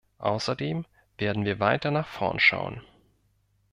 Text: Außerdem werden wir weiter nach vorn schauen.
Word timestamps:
Außerdem 0.17 0.87
werden 1.19 1.45
wir 1.45 1.59
weiter 1.59 1.91
nach 1.91 2.07
vorn 2.07 2.39
schauen. 2.39 2.81